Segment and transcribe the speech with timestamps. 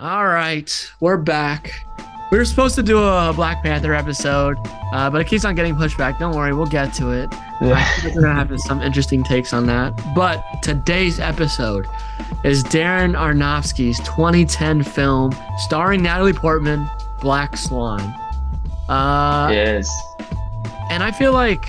[0.00, 1.72] All right, we're back.
[2.30, 4.56] We were supposed to do a Black Panther episode,
[4.92, 6.20] uh, but it keeps on getting pushed back.
[6.20, 7.28] Don't worry, we'll get to it.
[7.60, 10.00] I think we're gonna have some interesting takes on that.
[10.14, 11.88] But today's episode
[12.44, 16.88] is Darren Aronofsky's 2010 film starring Natalie Portman,
[17.20, 18.00] Black Swan.
[18.88, 19.90] Uh, yes.
[20.90, 21.68] and I feel like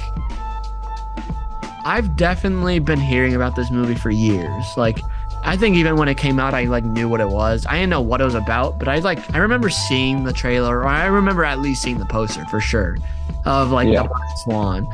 [1.84, 4.66] I've definitely been hearing about this movie for years.
[4.78, 5.00] Like,
[5.44, 7.66] I think even when it came out, I like knew what it was.
[7.68, 10.80] I didn't know what it was about, but I like I remember seeing the trailer,
[10.80, 12.98] or I remember at least seeing the poster for sure
[13.46, 14.04] of like Yeah.
[14.04, 14.88] the Black Swan,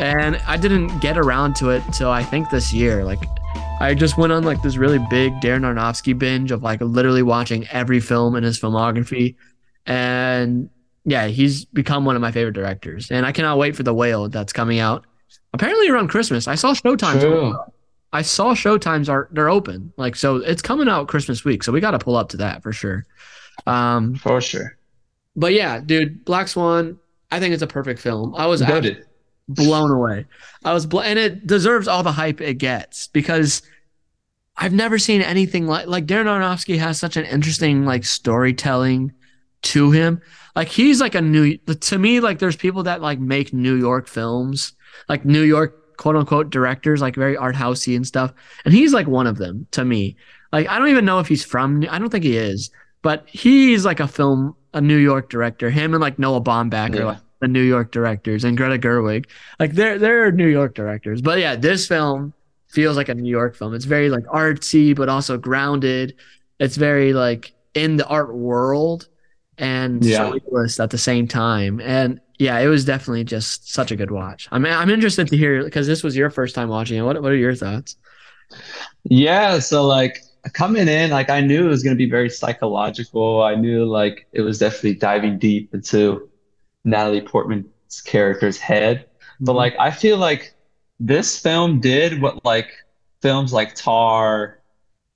[0.00, 3.04] and I didn't get around to it till I think this year.
[3.04, 3.18] Like,
[3.80, 7.66] I just went on like this really big Darren Aronofsky binge of like literally watching
[7.68, 9.34] every film in his filmography,
[9.84, 10.70] and
[11.04, 14.28] yeah, he's become one of my favorite directors, and I cannot wait for the Whale
[14.28, 15.04] that's coming out.
[15.52, 16.46] Apparently around Christmas.
[16.46, 17.20] I saw Showtime.
[18.12, 19.92] I saw Showtimes are they're open.
[19.96, 21.62] Like so it's coming out Christmas week.
[21.62, 23.04] So we got to pull up to that for sure.
[23.66, 24.76] Um For sure.
[25.36, 26.98] but yeah, dude, Black Swan,
[27.30, 28.34] I think it's a perfect film.
[28.34, 28.62] I was
[29.48, 30.26] blown away.
[30.64, 33.62] I was bl- and it deserves all the hype it gets because
[34.56, 39.12] I've never seen anything like like Darren Aronofsky has such an interesting like storytelling
[39.62, 40.20] to him.
[40.56, 44.08] Like he's like a new to me like there's people that like make New York
[44.08, 44.72] films,
[45.08, 48.32] like New York quote unquote directors, like very art housey and stuff.
[48.64, 50.16] And he's like one of them to me.
[50.52, 52.70] Like I don't even know if he's from I don't think he is,
[53.02, 55.68] but he's like a film a New York director.
[55.70, 59.26] Him and like Noah Baumbach are like the New York directors and Greta Gerwig.
[59.60, 61.20] Like they're they're New York directors.
[61.20, 62.32] But yeah, this film
[62.70, 63.74] feels like a New York film.
[63.74, 66.14] It's very like artsy but also grounded.
[66.58, 69.08] It's very like in the art world
[69.58, 70.32] and Yeah.
[70.78, 71.80] at the same time.
[71.80, 74.48] And yeah, it was definitely just such a good watch.
[74.52, 77.02] I mean, I'm interested to hear because this was your first time watching it.
[77.02, 77.96] What what are your thoughts?
[79.04, 79.58] Yeah.
[79.58, 80.22] So like
[80.52, 83.42] coming in, like I knew it was gonna be very psychological.
[83.42, 86.30] I knew like it was definitely diving deep into
[86.84, 89.06] Natalie Portman's character's head.
[89.40, 89.58] But mm-hmm.
[89.58, 90.54] like I feel like
[91.00, 92.70] this film did what like
[93.20, 94.60] films like Tar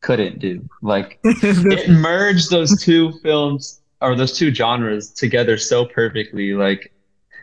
[0.01, 0.69] couldn't do.
[0.83, 6.93] Like it merged those two films or those two genres together so perfectly like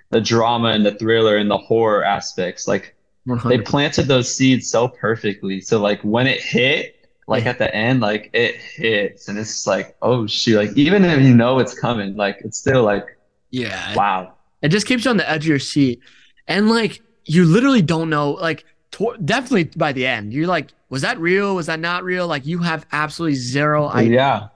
[0.10, 2.68] the drama and the thriller and the horror aspects.
[2.68, 2.96] Like
[3.46, 5.62] they planted those seeds so perfectly.
[5.62, 6.96] So like when it hit
[7.28, 10.58] like at the end like it hits and it's like oh shoot.
[10.58, 13.06] Like even if you know it's coming like it's still like
[13.52, 14.34] yeah, wow.
[14.62, 16.02] It just keeps you on the edge of your seat.
[16.48, 21.04] And like you literally don't know like to- definitely by the end you're like was
[21.04, 21.56] that real?
[21.56, 22.28] Was that not real?
[22.28, 24.16] Like you have absolutely zero idea.
[24.16, 24.48] yeah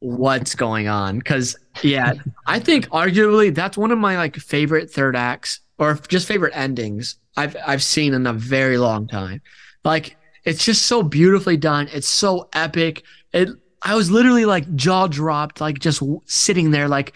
[0.00, 2.12] what's going on cuz yeah
[2.46, 7.16] I think arguably that's one of my like favorite third acts or just favorite endings
[7.36, 9.42] I've I've seen in a very long time.
[9.84, 11.88] Like it's just so beautifully done.
[11.92, 13.02] It's so epic.
[13.32, 13.48] It
[13.82, 17.14] I was literally like jaw dropped like just w- sitting there like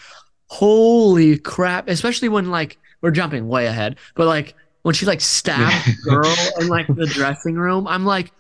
[0.51, 5.75] holy crap especially when like we're jumping way ahead but like when she like stabbed
[5.87, 8.33] the girl in like the dressing room i'm like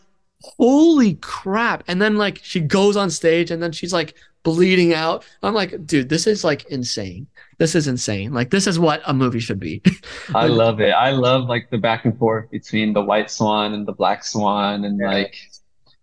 [0.42, 5.24] holy crap and then like she goes on stage and then she's like bleeding out
[5.42, 7.26] i'm like dude this is like insane
[7.58, 9.82] this is insane like this is what a movie should be
[10.34, 13.86] i love it i love like the back and forth between the white swan and
[13.86, 15.10] the black swan and Yeah.
[15.12, 15.34] like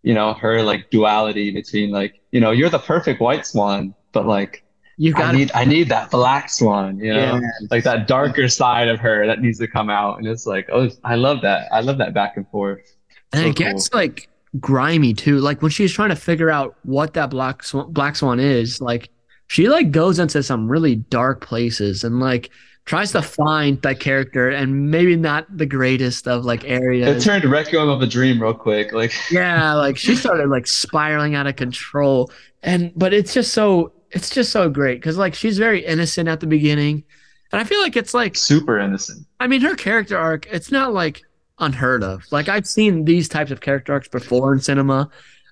[0.03, 4.27] you know her like duality between like you know you're the perfect white swan but
[4.27, 4.63] like
[4.97, 7.49] you I got need I need that black swan, you know, Yeah.
[7.69, 10.19] like that darker side of her that needs to come out.
[10.19, 11.67] And it's like, oh, I love that.
[11.73, 12.94] I love that back and forth.
[13.35, 14.29] And so it gets like
[14.59, 18.39] grimy too like when she's trying to figure out what that black swan, black swan
[18.39, 19.09] is like
[19.47, 22.49] she like goes into some really dark places and like
[22.85, 27.25] tries to find that character and maybe not the greatest of like areas.
[27.25, 28.93] It turned Requiem of a Dream real quick.
[28.93, 32.31] Like, yeah like she started like spiraling out of control
[32.63, 36.39] and but it's just so it's just so great because like she's very innocent at
[36.39, 37.03] the beginning
[37.51, 39.25] and i feel like it's like super innocent.
[39.39, 41.23] I mean, her character arc, it's not like
[41.59, 42.23] unheard of.
[42.31, 45.09] Like, I've seen these types of character arcs before in cinema,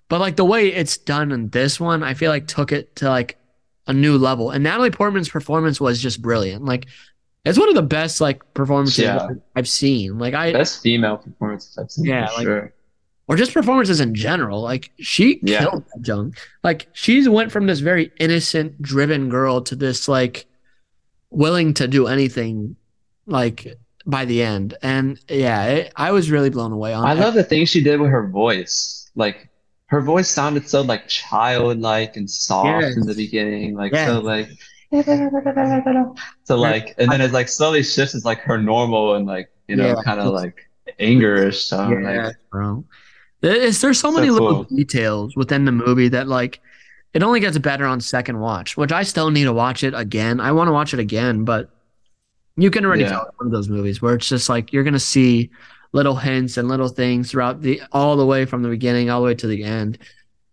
[0.09, 3.09] but like the way it's done in this one, I feel like took it to
[3.09, 3.37] like
[3.87, 4.51] a new level.
[4.51, 6.65] And Natalie Portman's performance was just brilliant.
[6.65, 6.87] Like,
[7.45, 9.27] it's one of the best like performances Yeah.
[9.55, 10.17] I've seen.
[10.17, 12.73] Like, I, Best female performances I've seen Yeah, like- sure.
[13.27, 14.61] or just performances in general.
[14.61, 15.59] Like, she Yeah.
[15.61, 16.37] killed that junk.
[16.63, 20.45] Like, she's went from this very innocent, driven girl to this like
[21.31, 22.75] willing to do anything,
[23.25, 24.75] like by the end.
[24.81, 27.05] And yeah, it, I was really blown away on.
[27.05, 27.19] I it.
[27.19, 29.09] love the thing she did with her voice.
[29.15, 29.49] Like,
[29.87, 32.95] her voice sounded so like childlike and soft Yes.
[32.97, 33.75] in the beginning.
[33.75, 34.07] Like, Yes.
[34.07, 34.49] so like,
[36.43, 39.75] so like, and then it like slowly shifts as like her normal and like, you
[39.75, 39.95] know, Yeah.
[40.03, 40.69] kind of like
[40.99, 42.03] angerish tone.
[42.03, 42.83] Yeah, Like, bro.
[43.41, 44.75] There's, there's so So many little cool.
[44.77, 46.59] details within the movie that like
[47.13, 50.39] it only gets better on second watch, which I still need to watch it again.
[50.39, 51.69] I want to watch it again, but
[52.55, 53.09] you can already Yeah.
[53.09, 55.49] tell one of those movies where it's just like you're gonna see
[55.91, 59.25] little hints and little things throughout the all the way from the beginning all the
[59.25, 59.97] way to the end.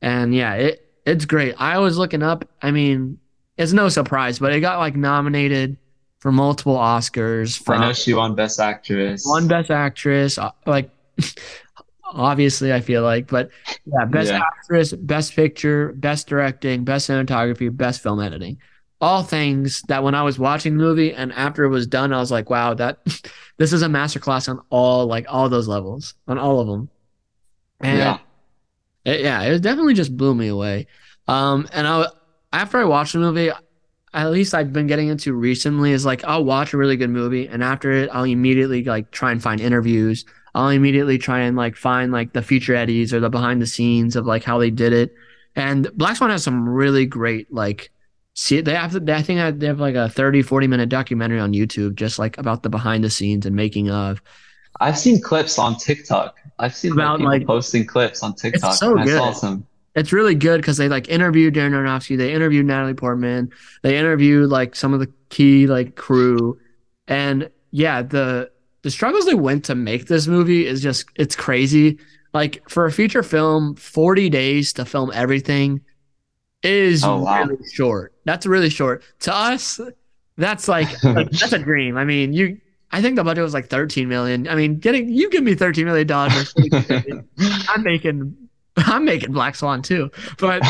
[0.02, 1.54] And yeah, it it's great.
[1.58, 2.44] I was looking up.
[2.62, 3.18] I mean,
[3.56, 5.76] it's no surprise, but it got like nominated
[6.20, 7.62] for multiple Oscars.
[7.68, 9.24] I know she won Best Actress.
[9.26, 10.90] one Best Actress, uh, like
[12.04, 13.50] obviously I feel like, but
[13.86, 14.40] yeah, Best Yeah.
[14.40, 18.58] Actress, Best Picture, Best Directing, Best Cinematography, Best Film Editing.
[19.00, 22.18] All things that when I was watching the movie and after it was done, I
[22.18, 22.98] was like, wow, that
[23.58, 26.90] this is a masterclass on all like all those levels, on all of them.
[27.80, 28.18] And Yeah.
[29.04, 30.86] it, yeah, it definitely just blew me away.
[31.28, 32.06] Um, and I
[32.52, 33.50] after I watched the movie,
[34.12, 37.46] at least I've been getting into recently is like I'll watch a really good movie
[37.48, 40.24] and after it I'll immediately like try and find interviews.
[40.54, 44.26] I'll immediately try and like find like the featurettes or the behind the scenes of
[44.26, 45.12] like how they did it.
[45.56, 47.90] And Black Swan has some really great like
[48.34, 51.94] see they have I think they have like a 30 40 minute documentary on YouTube
[51.94, 54.22] just like about the behind the scenes and making of.
[54.80, 56.36] I've seen clips on TikTok.
[56.58, 58.70] I've seen About, people like- posting clips on TikTok.
[58.70, 59.36] it's so I saw good.
[59.36, 59.66] some.
[59.94, 63.50] it's really good because they like interviewed Darren Aronofsky, they interviewed Natalie Portman,
[63.82, 66.58] they interviewed like some of the key like crew,
[67.08, 68.50] and yeah, the
[68.82, 71.98] the struggles they went to make this movie is just it's crazy.
[72.32, 75.80] Like for a feature film, forty days to film everything
[76.62, 77.44] is Oh, wow.
[77.44, 78.12] really short.
[78.24, 79.80] That's really short to us.
[80.36, 81.96] That's like that's a dream.
[81.96, 82.60] I mean, you.
[82.92, 84.48] I think the budget was like thirteen million.
[84.48, 86.52] I mean, getting you give me thirteen million dollars,
[87.68, 88.36] I'm making
[88.76, 90.10] I'm making Black Swan too.
[90.38, 90.62] But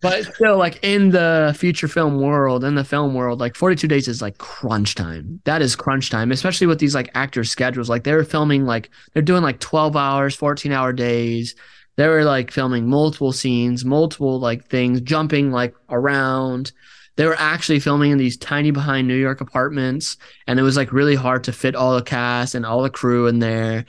[0.00, 4.08] but still, like in the feature film world, in the film world, like 42 days
[4.08, 5.40] is like crunch time.
[5.44, 7.90] That is crunch time, especially with these like actor schedules.
[7.90, 11.54] Like they're filming like they're doing like 12 hours, 14 hour days.
[11.96, 16.72] They were like filming multiple scenes, multiple like things, jumping like around.
[17.16, 20.16] They were actually filming in these tiny behind New York apartments,
[20.46, 23.26] and it was like really hard to fit all the cast and all the crew
[23.26, 23.84] in there.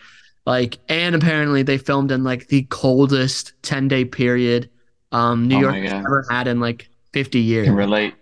[0.45, 4.69] Like, and apparently they filmed in like the coldest 10 day period
[5.11, 7.67] um New Oh York has ever had in like 50 years.
[7.67, 8.15] Can relate.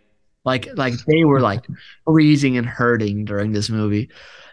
[0.45, 1.65] Like like they were like
[2.05, 4.09] freezing and hurting during this movie.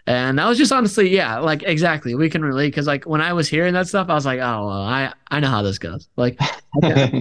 [0.07, 2.15] And that was just honestly, yeah, like exactly.
[2.15, 4.65] We can relate because like when I was hearing that stuff, I was like, oh
[4.67, 6.07] well, I I know how this goes.
[6.15, 6.39] Like.
[6.79, 7.11] Like,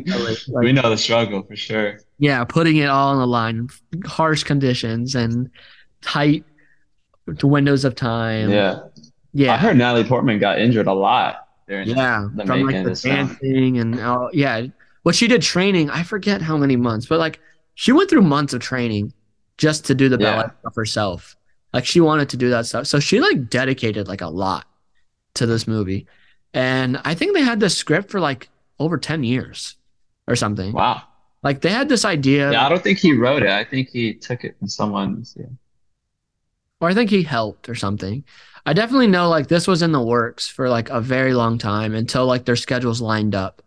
[0.60, 1.98] we know the struggle for sure.
[2.18, 3.68] yeah, putting it all on the line,
[4.04, 5.48] harsh conditions and
[6.02, 6.44] tight
[7.38, 8.50] to windows of time.
[8.50, 8.80] Yeah.
[9.32, 9.54] Yeah.
[9.54, 12.28] I heard Natalie Portman got injured a lot during yeah.
[12.34, 14.66] the From like the dancing and all, yeah,
[15.04, 15.88] what she did training.
[15.88, 17.40] I forget how many months, but like
[17.76, 19.14] she went through months of training
[19.56, 20.36] just to do the Yeah.
[20.36, 21.36] ballet stuff herself.
[21.72, 24.66] Like she wanted to do that stuff, so she like dedicated like a lot
[25.34, 26.06] to this movie.
[26.54, 28.48] And I think they had this script for like
[28.78, 29.76] over ten years
[30.26, 30.72] or something.
[30.72, 31.02] Wow.
[31.42, 32.50] Like they had this idea.
[32.52, 33.50] Yeah, I don't think he wrote it.
[33.50, 35.24] I think he took it from someone.
[35.36, 35.46] Yeah.
[36.80, 38.24] or I think he helped or something.
[38.64, 41.94] I definitely know like this was in the works for like a very long time
[41.94, 43.62] until like their schedules lined up.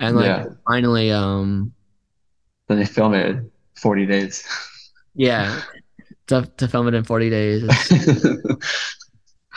[0.00, 0.46] And like Yeah.
[0.66, 1.72] finally um
[2.68, 3.44] Then they film it
[3.76, 4.46] 40 days.
[5.14, 5.60] yeah,
[6.28, 7.62] to to film it in 40 days.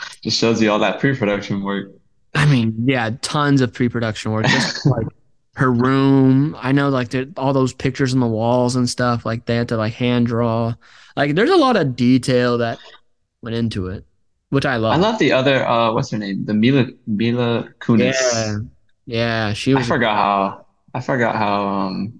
[0.22, 1.92] Just shows you all that pre-production work.
[2.34, 5.06] I mean, yeah, tons of pre-production work just like
[5.56, 6.56] her room.
[6.60, 9.76] I know like all those pictures on the walls and stuff like they had to
[9.76, 10.74] like hand draw.
[11.16, 12.78] Like there's a lot of detail that
[13.42, 14.04] went into it,
[14.50, 14.92] which I love.
[14.92, 16.44] I love the other uh what's her name?
[16.44, 18.14] The Mila Mila Kunis.
[18.32, 18.58] yeah.
[19.06, 22.17] Yeah, she I forgot how I forgot how um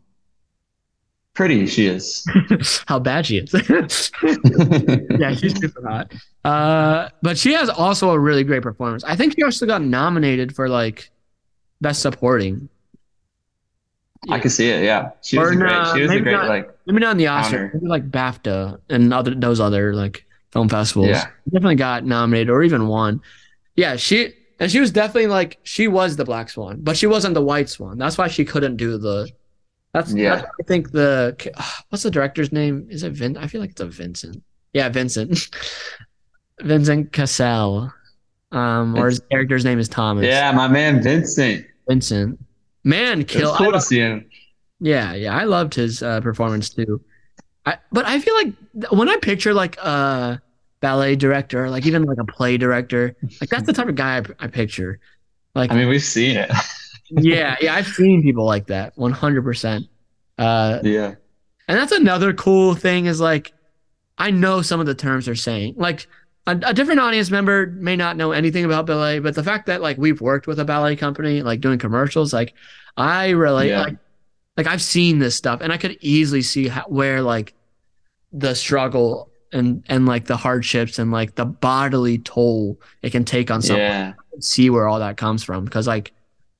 [1.38, 2.26] pretty she is.
[2.88, 3.52] how bad she is.
[5.20, 6.12] yeah, she's super hot.
[6.44, 9.04] Uh, but she has also a really great performance.
[9.04, 11.10] I think she also got nominated for like
[11.80, 12.68] best supporting.
[14.28, 15.10] I can see it, yeah.
[15.22, 17.28] She was Or a great she was a great not- like Maybe not in the
[17.28, 21.10] Oscar, maybe like BAFTA and other those other like film festivals.
[21.10, 21.28] Yeah.
[21.52, 23.20] Definitely got nominated or even won.
[23.76, 27.34] Yeah, she and she was definitely like she was the black swan, but she wasn't
[27.34, 27.96] the white swan.
[27.96, 29.30] That's why she couldn't do the.
[29.98, 30.36] That's Yeah.
[30.36, 31.36] That's, I think the
[31.88, 32.86] what's the director's name?
[32.88, 33.36] Is it Vin?
[33.36, 34.42] I feel like it's a Vincent.
[34.72, 35.48] Yeah, Vincent.
[36.60, 37.92] Vincent Cassel.
[38.50, 40.24] Um, or his character's name is Thomas.
[40.24, 41.66] Yeah, my man Vincent.
[41.86, 42.38] Vincent.
[42.84, 43.54] Man, kill.
[43.54, 44.28] cool I to see him.
[44.80, 47.02] yeah, yeah, I loved his uh, performance too.
[47.66, 48.54] I, but I feel like
[48.90, 50.40] when I picture like a
[50.80, 54.22] ballet director, like even like a play director, like that's the type of guy I,
[54.44, 55.00] I picture.
[55.54, 56.50] Like, I mean, we've seen it.
[57.10, 59.86] yeah, yeah, I've seen people like that, one hundred percent.
[60.38, 61.14] Uh, yeah.
[61.68, 63.52] and that's another cool thing is like,
[64.16, 65.74] I know some of the terms they're saying.
[65.76, 66.06] Like,
[66.46, 69.82] a, a different audience member may not know anything about ballet, but the fact that
[69.82, 72.54] like we've worked with a ballet company, like doing commercials, like
[72.96, 73.68] I relate.
[73.68, 73.82] Yeah.
[73.82, 73.96] Like,
[74.56, 77.54] like I've seen this stuff, and I could easily see how, where like
[78.32, 83.50] the struggle and and like the hardships and like the bodily toll it can take
[83.50, 83.84] on someone.
[83.84, 84.12] Yeah.
[84.40, 86.12] See where all that comes from because like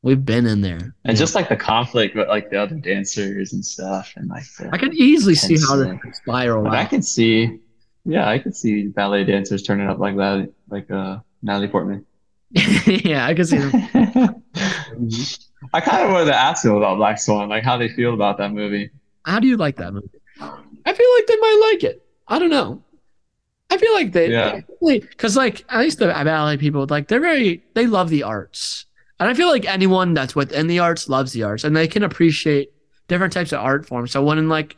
[0.02, 0.94] we've been in there.
[1.04, 1.14] And know?
[1.14, 4.78] just like the conflict with like the other dancers and stuff and like the, I
[4.78, 6.68] can easily see how this could spiral.
[6.68, 7.58] I can see
[8.04, 12.04] yeah, I could see ballet dancers turning up like that like uh Natalie Portman.
[12.50, 13.72] yeah, I could see them.
[15.74, 18.38] I kind of wanted to ask them about Black Swan, like how they feel about
[18.38, 18.90] that movie.
[19.24, 20.08] How do you like that movie?
[20.40, 22.02] I feel like they might like it.
[22.26, 22.82] I don't know.
[23.70, 24.60] I feel like they, Yeah.
[24.80, 28.86] because like at least the ballet people, like they're very, they love the arts,
[29.20, 32.02] and I feel like anyone that's within the arts loves the arts, and they can
[32.02, 32.72] appreciate
[33.08, 34.10] different types of art forms.
[34.12, 34.76] So when like,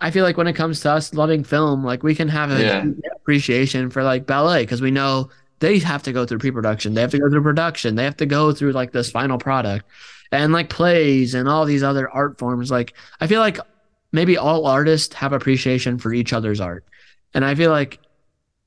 [0.00, 2.60] I feel like when it comes to us loving film, like we can have a
[2.60, 2.84] Yeah.
[3.16, 5.30] appreciation for like ballet because we know
[5.60, 8.26] they have to go through pre-production, they have to go through production, they have to
[8.26, 9.84] go through like this final product,
[10.32, 12.70] and like plays and all these other art forms.
[12.70, 13.58] Like I feel like
[14.12, 16.84] maybe all artists have appreciation for each other's art.
[17.34, 17.98] And I feel like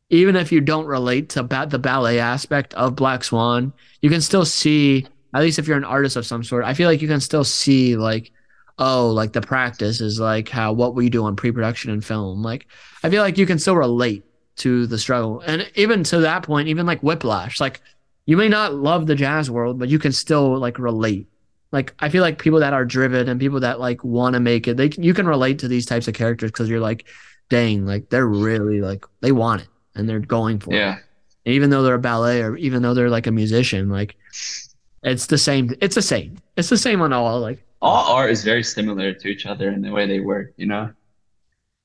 [0.09, 4.21] even if you don't relate to ba- the ballet aspect of Black Swan, you can
[4.21, 7.07] still see, at least if you're an artist of some sort, I feel like you
[7.07, 8.31] can still see like,
[8.77, 12.43] oh, like the practice is like how what we do on pre-production and film.
[12.43, 12.67] Like
[13.03, 14.23] I feel like you can still relate
[14.57, 15.41] to the struggle.
[15.41, 17.81] And even to that point, even like Whiplash, like
[18.25, 21.27] you may not love the jazz world, but you can still like relate
[21.71, 24.67] like I feel like people that are driven and people that like want to make
[24.67, 27.05] it, they you can relate to these types of characters because you're like,
[27.49, 30.77] dang, like they're really like they want it and they're going for it.
[30.77, 30.97] Yeah.
[31.45, 34.15] And even though they're a ballet or even though they're like a musician, like
[35.03, 35.73] it's the same.
[35.81, 36.37] It's the same.
[36.57, 37.39] It's the same on all.
[37.39, 40.65] Like All art is very similar to each other in the way they work, you
[40.65, 40.91] know?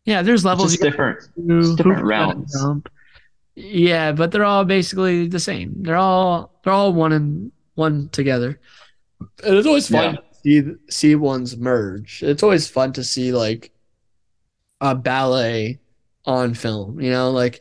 [0.07, 0.73] yeah, there's It's levels.
[0.73, 1.21] just different.
[1.47, 2.53] do, it's different hoops you gotta realms.
[2.61, 2.89] jump.
[3.55, 5.75] Yeah, but they're all basically the same.
[5.83, 8.59] They're all they're all one and one together.
[9.45, 10.21] And it's always fun Yeah.
[10.21, 12.23] to see see ones merge.
[12.23, 13.71] It's always fun to see like
[14.81, 15.81] a ballet
[16.25, 17.61] on film, you know, like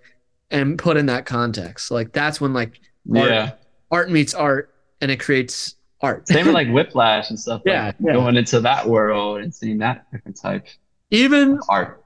[0.52, 1.92] and put in that context.
[1.92, 2.80] Like that's when like
[3.16, 3.52] art, Yeah.
[3.92, 6.28] art meets art and it creates art.
[6.28, 7.62] Same with like Whiplash and stuff.
[7.66, 8.14] Yeah, Like yeah.
[8.14, 10.66] Going into that world and seeing that different type
[11.12, 12.04] even art.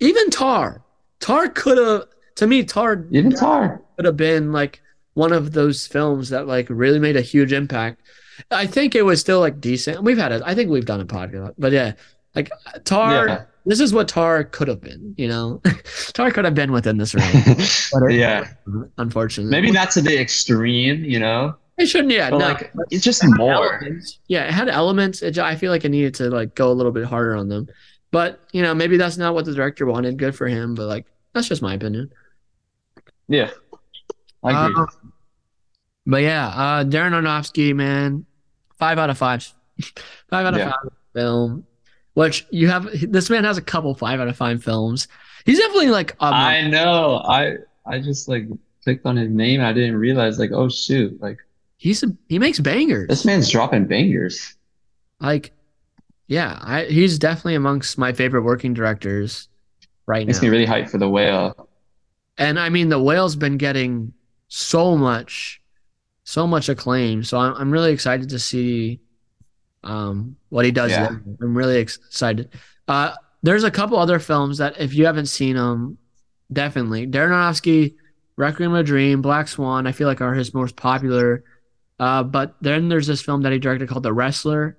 [0.00, 0.82] even Tar.
[1.20, 2.04] Tar could have
[2.36, 3.80] to me Tar Even Tar.
[3.96, 4.80] could have been like
[5.14, 8.00] one of those films that like really made a huge impact.
[8.50, 10.02] I think it was still like decent.
[10.02, 10.42] We've had it.
[10.44, 11.92] I think we've done a podcast, but yeah,
[12.34, 12.50] like
[12.84, 13.28] Tar.
[13.28, 13.42] Yeah.
[13.64, 15.14] This is what Tar could have been.
[15.16, 15.60] You know,
[16.14, 17.12] Tar could have been within this.
[17.92, 18.48] But yeah.
[18.98, 22.12] unfortunately, Maybe not to the extreme, you know, it shouldn't.
[22.12, 22.48] Yeah, but no.
[22.48, 23.52] like it's just It more.
[23.80, 24.18] elements.
[24.26, 25.22] Yeah, it had elements.
[25.22, 27.68] It, I feel like it needed to like go a little bit harder on them.
[28.10, 30.18] But you know, maybe that's not what the director wanted.
[30.18, 32.10] Good for him, but like that's just my opinion.
[33.28, 33.50] Yeah.
[34.44, 34.82] I agree.
[34.82, 34.86] Uh,
[36.04, 38.26] but yeah, uh, Darren Aronofsky, man,
[38.78, 39.46] five out of five,
[40.28, 40.70] five out of Yeah.
[40.72, 41.64] five film.
[42.14, 45.08] Which you have, this man has a couple five out of five films.
[45.46, 47.22] He's definitely like um, I know.
[47.24, 48.46] I I just like
[48.84, 49.60] clicked on his name.
[49.60, 51.38] I didn't realize like, oh shoot, like
[51.76, 53.08] he's a, he makes bangers.
[53.08, 54.54] this man's dropping bangers.
[55.20, 55.52] Like,
[56.26, 59.48] yeah, I, he's definitely amongst my favorite working directors
[60.06, 60.26] right now.
[60.26, 61.68] Makes me really hyped for the whale.
[62.38, 64.12] And I mean, the whale's been getting
[64.48, 65.60] so much,
[66.24, 67.24] so much acclaim.
[67.24, 69.00] So I'm, I'm really excited to see
[69.84, 70.90] um, what he does.
[70.90, 71.08] Yeah.
[71.08, 71.22] there.
[71.42, 72.50] I'm really excited.
[72.88, 75.98] Uh, there's a couple other films that if you haven't seen them,
[76.52, 77.94] definitely Darren Aronofsky,
[78.36, 79.86] Requiem of a Dream, Black Swan.
[79.86, 81.44] I feel like are his most popular.
[81.98, 84.78] Uh, but then there's this film that he directed called The Wrestler.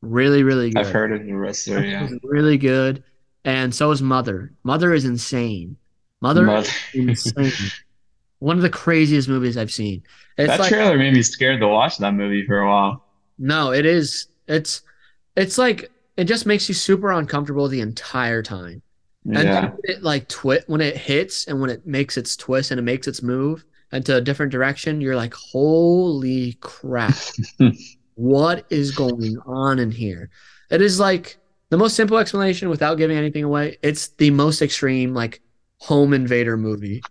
[0.00, 0.86] Really, really good.
[0.86, 2.08] I've heard of the wrestler, yeah.
[2.22, 3.02] Really good.
[3.44, 4.52] And so is Mother.
[4.62, 5.76] Mother is insane.
[6.20, 7.70] Mother Mother- is insane.
[8.38, 10.04] One of the craziest movies I've seen.
[10.36, 13.04] It's that like trailer made me scared to watch that movie for a while.
[13.38, 14.28] No, it is.
[14.46, 14.82] It's
[15.36, 18.82] it's like it just makes you super uncomfortable the entire time.
[19.24, 19.72] And Yeah.
[19.84, 23.06] it like twit when it hits and when it makes its twist and it makes
[23.06, 27.14] its move into a different direction, you're like, holy crap.
[28.14, 30.30] what is going on in here?
[30.70, 31.38] It is like
[31.70, 33.76] the most simple explanation without giving anything away.
[33.82, 35.40] It's the most extreme like
[35.78, 37.02] home invader movie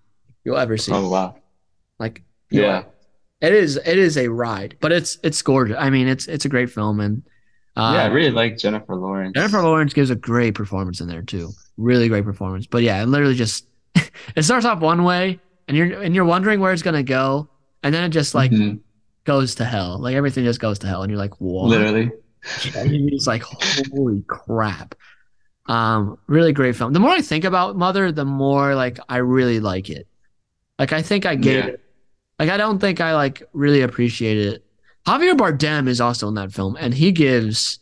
[0.43, 0.91] you'll ever see.
[0.91, 1.35] Oh wow.
[1.99, 2.83] Like Yeah.
[3.41, 5.77] It is it is a ride, but it's it's gorgeous.
[5.79, 7.23] I mean, it's it's a great film and
[7.75, 9.33] uh, yeah, I really like Jennifer Lawrence.
[9.35, 11.51] Jennifer Lawrence gives a great performance in there too.
[11.77, 12.65] Really great performance.
[12.65, 13.65] But yeah, it literally just
[14.35, 17.49] it starts off one way and you're and you're wondering where it's gonna go,
[17.83, 18.79] and then it just like Mhm.
[19.25, 19.99] goes to hell.
[19.99, 21.65] Like everything just goes to hell, and you're like, what?
[21.69, 22.11] literally.
[22.73, 23.43] Yeah, you're just like,
[23.91, 24.95] holy crap.
[25.67, 26.93] Um, really great film.
[26.93, 30.07] The more I think about Mother, the more like I really like it.
[30.79, 31.71] Like I think I gave Yeah.
[31.71, 31.81] it.
[32.39, 34.65] Like I don't think I like really appreciate it.
[35.05, 37.79] Javier Bardem is also in that film, and he gives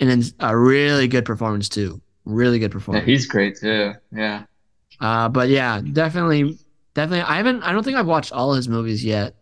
[0.00, 2.00] and a really good performance too.
[2.24, 3.04] Really good Yeah, performance.
[3.04, 3.92] he's great too.
[4.10, 4.44] Yeah.
[5.00, 6.58] Uh, but yeah, definitely,
[6.94, 7.22] definitely.
[7.22, 7.62] I haven't.
[7.62, 9.34] I don't think I've watched all his movies yet.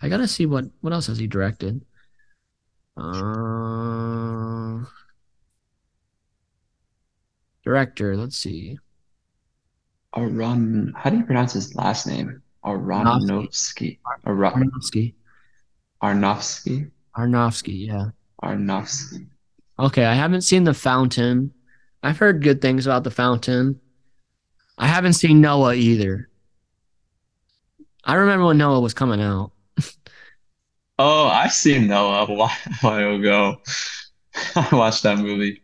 [0.00, 1.84] I gotta see what what else has he directed.
[2.98, 4.84] Uh,
[7.64, 8.16] director.
[8.16, 8.78] Let's see.
[10.14, 12.42] Aron, how do you pronounce his last name?
[12.64, 13.98] Aronofsky.
[14.26, 14.70] Aron,
[16.02, 16.90] Arnofsky.
[17.16, 17.86] Arnofsky.
[17.86, 18.10] Yeah.
[18.42, 19.26] Arnofsky.
[19.78, 20.04] Okay.
[20.04, 21.52] I haven't seen The Fountain.
[22.02, 23.80] I've heard good things about The Fountain.
[24.76, 26.28] I haven't seen Noah either.
[28.04, 29.52] I remember when Noah was coming out.
[31.00, 32.34] Oh, I've seen Noah a
[32.82, 33.62] while, ago.
[34.56, 35.62] I watched that movie.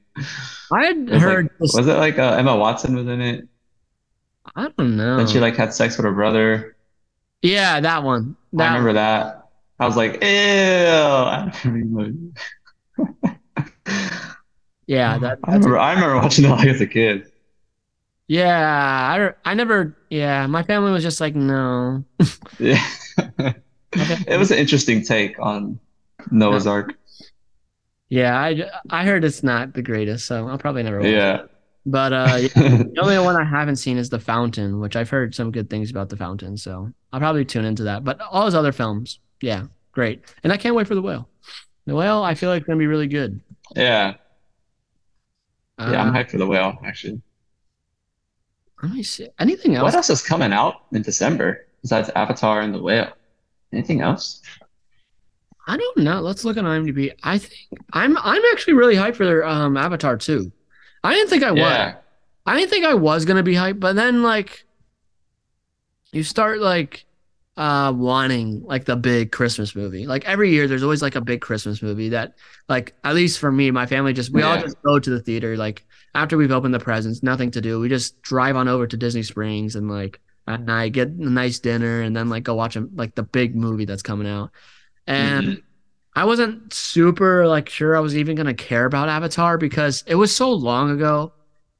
[0.73, 1.51] I had heard.
[1.59, 3.49] like, was it like uh, Emma Watson was in it?
[4.55, 5.17] I don't know.
[5.17, 6.74] Then she like had sex with her brother.
[7.45, 8.37] Yeah, that one.
[8.59, 9.49] I That remember that.
[9.79, 11.51] I was like, ew.
[14.87, 15.39] Yeah, that.
[15.45, 17.31] I remember, I remember watching that as a kid.
[18.27, 19.97] Yeah, I, I never.
[20.11, 22.05] Yeah, my family was just like, no.
[22.59, 22.85] Yeah.
[24.27, 25.79] It was an interesting take on
[26.33, 26.95] Noah's Ark.
[28.09, 31.51] Yeah, I, I heard it's not the greatest, so I'll probably never watch it.
[31.87, 35.51] But uh, the only one I haven't seen is The Fountain, which I've heard some
[35.51, 38.05] good things about The Fountain, so I'll probably tune into that.
[38.05, 40.25] But all his other films, yeah, great.
[40.43, 41.29] And I can't wait for The Whale.
[41.87, 43.41] The Whale, I feel like it's gonna be really good.
[43.77, 44.15] Yeah.
[45.79, 47.21] Yeah, I'm Uh, hyped for the whale, actually.
[48.83, 49.29] let me see.
[49.41, 49.83] Anything else?
[49.85, 53.13] What else is coming out in December besides Avatar and the whale?
[53.73, 54.41] Anything else?
[55.67, 56.21] I don't know.
[56.21, 57.13] Let's look on IMDb.
[57.25, 57.55] I think
[57.93, 60.53] I'm I'm actually really hyped for their um Avatar too.
[61.05, 61.61] I didn't think I was.
[62.47, 64.65] I didn't think I was gonna be hyped, but then like
[66.13, 67.05] you start like
[67.57, 70.07] uh wanting like the big Christmas movie.
[70.07, 72.35] Like every year there's always like a big Christmas movie that
[72.69, 75.57] like at least for me, my family just we all just go to the theater
[75.57, 75.85] like
[76.15, 77.81] after we've opened the presents, nothing to do.
[77.81, 81.59] We just drive on over to Disney Springs and like at night get a nice
[81.61, 84.51] dinner and then like go watch a, like the big movie that's coming out.
[85.07, 85.63] And Mhm.
[86.17, 90.35] I wasn't super like sure I was even gonna care about Avatar because it was
[90.35, 91.33] so long ago,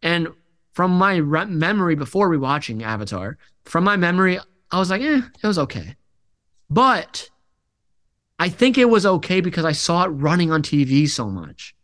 [0.03, 0.29] and
[0.73, 4.41] from my re- memory before rewatching Avatar, from my memory,
[4.73, 5.95] I was like, eh, it was okay,
[6.69, 7.31] but
[8.41, 11.77] I think it was okay because I saw it running on TV so much,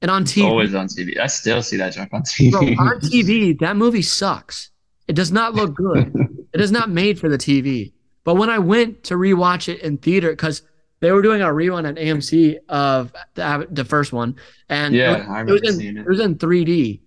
[0.00, 1.18] and on TV, always on TV.
[1.18, 2.52] I still see that junk on TV.
[2.52, 4.70] bro, on TV, that movie sucks.
[5.08, 6.14] It does not look good.
[6.54, 7.92] it is not made for the TV.
[8.22, 10.62] But when I went to rewatch it in theater, because
[11.00, 14.36] they were doing a rerun at AMC of the, the first one,
[14.68, 16.06] and yeah, it, I was, it was in seeing it it.
[16.06, 17.00] was in 3D,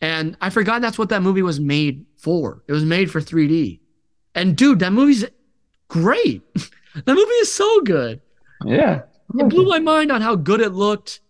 [0.00, 2.62] and I forgot that's what that movie was made for.
[2.68, 3.80] It was made for 3D,
[4.34, 5.24] and dude, that movie's
[5.88, 6.42] great.
[6.54, 8.20] that movie is so good.
[8.64, 9.02] Yeah.
[9.36, 11.20] It blew my mind on how good it looked.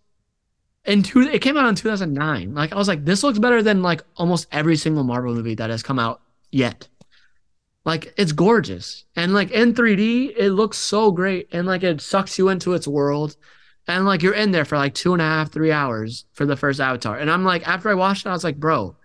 [0.85, 2.53] And two, it came out in 2009.
[2.53, 5.69] Like I was like, this looks better than like almost every single Marvel movie that
[5.69, 6.87] has come out yet.
[7.85, 12.37] Like it's gorgeous, and like in 3D, it looks so great, and like it sucks
[12.39, 13.35] you into its world,
[13.87, 16.57] and like you're in there for like two and a half, three hours for the
[16.57, 17.17] first Avatar.
[17.19, 18.95] And I'm like, after I watched it, I was like, bro,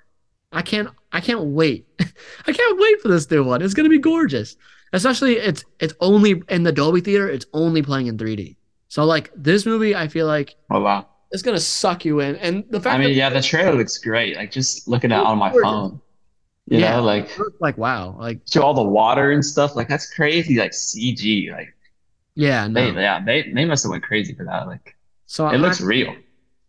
[0.50, 1.86] I can't, I can't wait,
[2.46, 3.60] I can't wait for this new one.
[3.60, 4.56] It's gonna be gorgeous.
[4.94, 7.28] Especially it's it's only in the Dolby theater.
[7.28, 8.56] It's only playing in 3D.
[8.88, 11.06] So like this movie, I feel like Oh wow.
[11.30, 13.98] it's gonna suck you in, and the fact I mean, that yeah, the trailer looks
[13.98, 14.36] great.
[14.36, 15.62] Like just looking at it on my Gorgeous.
[15.70, 16.00] phone.
[16.70, 16.96] You Yeah.
[16.96, 17.28] know, like
[17.60, 19.74] like wow, like show all the water and stuff.
[19.76, 20.56] Like that's crazy.
[20.56, 21.50] Like CG.
[21.52, 21.74] Like
[22.36, 22.92] yeah, no.
[22.92, 24.66] they, yeah, they they must have went crazy for that.
[24.68, 26.14] Like so it I, looks real.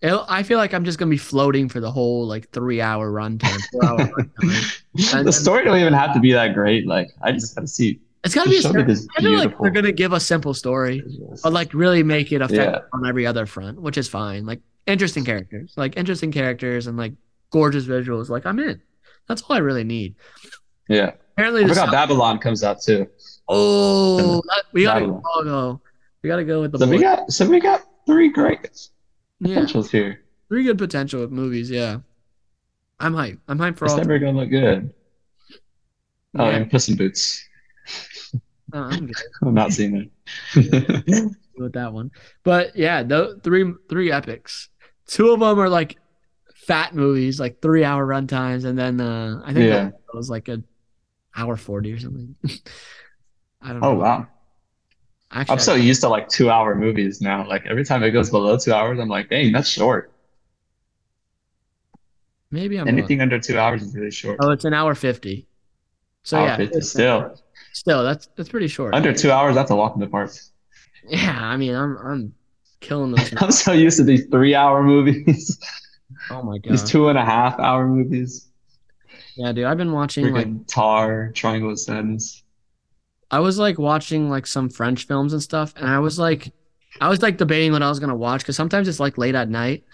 [0.02, 3.12] it- I feel like I'm just gonna be floating for the whole like three hour
[3.12, 5.14] runtime, four hour runtime.
[5.16, 6.88] And- the story don't even have to be that great.
[6.88, 8.00] Like I just gotta see.
[8.24, 8.58] It's gotta be.
[8.58, 11.04] A, Just this I feel like they're gonna give a simple story,
[11.44, 12.80] but like really make it effective Yeah.
[12.94, 14.46] on every other front, which is fine.
[14.48, 17.14] Like interesting characters, like interesting characters, and like
[17.52, 18.30] gorgeous visuals.
[18.30, 18.82] Like I'm in.
[19.28, 20.16] That's all I really need.
[20.90, 21.12] Yeah.
[21.34, 23.08] Apparently, I forgot sound- Babylon comes out too.
[23.48, 25.22] oh, that, we gotta Babylon.
[25.46, 25.82] go.
[26.24, 27.02] We gotta go with the So we boy.
[27.04, 28.70] got so we got three great
[29.40, 30.22] yeah, potentials here.
[30.50, 31.70] three good potential with movies.
[31.72, 31.98] Yeah,
[33.00, 33.40] I'm hyped.
[33.48, 33.96] I'm hyped for all.
[33.96, 34.94] December gonna look good.
[36.38, 36.58] Oh, Yeah.
[36.58, 37.44] and Puss in Boots.
[38.74, 40.10] Oh, I'm good I'm not seeing
[40.56, 41.36] it.
[41.58, 42.12] with that one.
[42.44, 44.70] But yeah, the three three epics.
[45.08, 45.98] Two of them are like
[46.66, 49.84] fat movies, like three hour runtimes, and then uh I think Yeah.
[49.92, 50.62] that was like a
[51.36, 52.36] hour forty or something.
[53.62, 53.88] I don't know.
[53.90, 54.00] oh know.
[54.00, 54.28] wow.
[55.34, 57.48] Actually, I'm so used to like two hour movies now.
[57.48, 60.12] Like every time it goes below two hours, I'm like, dang, that's short.
[62.52, 62.88] maybe I'm.
[62.88, 64.38] Anything under two hours is really short.
[64.42, 65.48] Oh, it's an hour fifty.
[66.24, 67.36] So Hour yeah, 50, it's- still
[67.74, 68.94] still that's that's pretty short.
[68.94, 69.56] under two hours.
[69.56, 70.32] That's a walk in the park.
[71.08, 72.34] Yeah, I mean, I'm I'm
[72.80, 73.34] killing those.
[73.38, 75.58] I'm so used to these three hour movies,
[76.30, 76.74] Oh my god.
[76.74, 78.48] these two and a half hour movies.
[79.36, 79.66] Yeah, dude.
[79.66, 82.44] I've been watching like Tar, Triangle of Sadness.
[83.30, 86.52] I was like watching like some French films and stuff, and I was like,
[87.00, 89.50] I was like debating what I was gonna watch because sometimes it's like late at
[89.50, 89.86] night,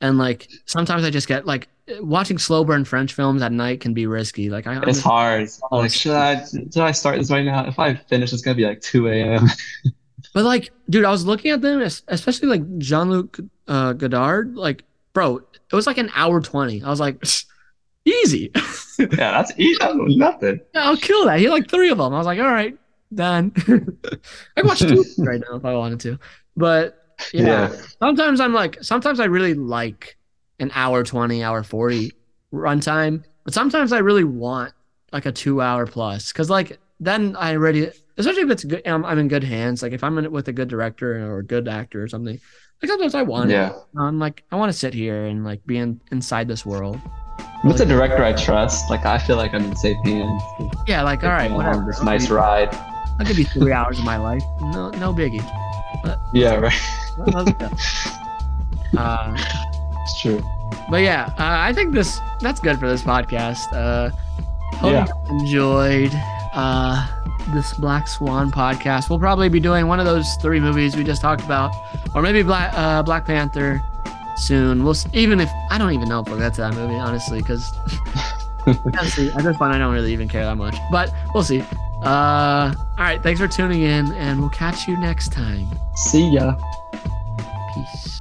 [0.00, 1.68] and like sometimes I just get like
[2.00, 4.50] watching slow burn French films at night can be risky.
[4.50, 5.48] Like I, It's hard.
[5.70, 7.66] Oh, Like, should I should I start this right now?
[7.66, 9.46] If I finish, it's gonna be like 2 a.m.
[10.34, 14.56] but like, dude, I was looking at them, especially like Jean Luc uh, Godard.
[14.56, 16.82] Like, bro, it was like an hour twenty.
[16.82, 17.22] I was like,
[18.04, 18.50] easy.
[18.98, 19.76] yeah, that's easy.
[19.80, 20.60] That's nothing.
[20.74, 21.38] Yeah, I'll kill that.
[21.38, 22.14] He had like three of them.
[22.14, 22.76] I was like, all right,
[23.14, 23.52] done.
[23.58, 26.18] I can watch two right now if I wanted to.
[26.56, 27.02] But
[27.32, 27.76] yeah, Yeah.
[27.98, 30.16] sometimes I'm like, sometimes I really like
[30.60, 32.12] an hour 20, hour 40
[32.52, 33.24] runtime.
[33.44, 34.72] But sometimes I really want
[35.12, 36.32] like a two hour plus.
[36.32, 39.82] Cause like then I already, especially if it's good, I'm, I'm in good hands.
[39.82, 42.38] Like if I'm in it with a good director or a good actor or something,
[42.82, 43.54] like sometimes I want it.
[43.54, 43.72] Yeah.
[43.98, 47.00] I'm like, I want to sit here and like be in, inside this world.
[47.62, 48.88] What's a director I trust?
[48.90, 50.42] Like I feel like I'm in safe hands.
[50.86, 51.84] Yeah, like, all right, whatever.
[51.86, 52.68] This I'll nice ride.
[53.18, 54.42] I'll give you three hours of my life.
[54.60, 55.42] No, no biggie.
[56.34, 56.72] Yeah, right.
[57.26, 58.08] Let's.
[58.96, 59.34] Uh,
[60.02, 60.40] It's true.
[60.90, 63.72] but yeah, uh, I think this that's good for this podcast.
[63.72, 64.10] Uh,
[64.76, 65.06] hope Yeah.
[65.28, 66.12] you enjoyed
[66.56, 67.06] uh,
[67.52, 69.08] this Black Swan podcast.
[69.08, 71.70] We'll probably be doing one of those three movies we just talked about,
[72.14, 73.82] or maybe Black uh, Black Panther
[74.36, 74.82] soon.
[74.82, 77.70] We'll even if I don't even know if we'll get to that movie honestly, because
[78.66, 80.76] honestly at this point I don't really even care that much.
[80.90, 81.62] But we'll see.
[82.02, 85.68] Uh, all right, thanks for tuning in, and we'll catch you next time.
[85.94, 86.56] See ya.
[87.74, 88.15] Peace.